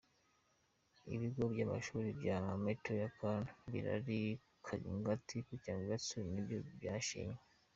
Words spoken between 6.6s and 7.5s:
byashenywe.